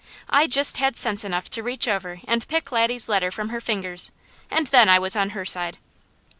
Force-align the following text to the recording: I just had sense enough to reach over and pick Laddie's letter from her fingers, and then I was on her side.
I 0.31 0.47
just 0.47 0.77
had 0.77 0.97
sense 0.97 1.23
enough 1.23 1.47
to 1.51 1.61
reach 1.61 1.87
over 1.87 2.21
and 2.27 2.47
pick 2.47 2.71
Laddie's 2.71 3.07
letter 3.07 3.29
from 3.29 3.49
her 3.49 3.61
fingers, 3.61 4.11
and 4.49 4.65
then 4.65 4.89
I 4.89 4.97
was 4.97 5.15
on 5.15 5.29
her 5.37 5.45
side. 5.45 5.77